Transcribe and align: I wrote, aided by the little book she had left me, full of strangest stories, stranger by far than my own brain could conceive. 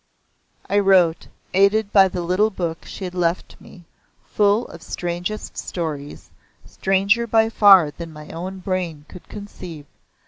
I 0.67 0.79
wrote, 0.79 1.27
aided 1.53 1.93
by 1.93 2.07
the 2.07 2.23
little 2.23 2.49
book 2.49 2.85
she 2.85 3.03
had 3.03 3.13
left 3.13 3.55
me, 3.61 3.83
full 4.25 4.67
of 4.69 4.81
strangest 4.81 5.59
stories, 5.59 6.31
stranger 6.65 7.27
by 7.27 7.49
far 7.49 7.91
than 7.91 8.11
my 8.11 8.29
own 8.29 8.61
brain 8.61 9.05
could 9.07 9.29
conceive. 9.29 9.85